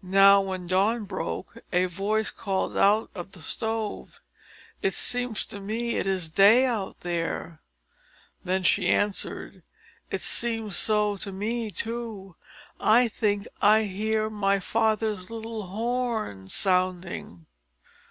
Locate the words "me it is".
5.60-6.30